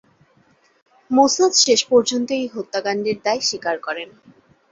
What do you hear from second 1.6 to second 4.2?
শেষপর্যন্ত এই হত্যাকান্ডের দায় স্বীকার করেন।